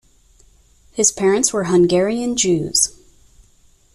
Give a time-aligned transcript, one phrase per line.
[0.93, 2.89] His parents were Hungarian Jews.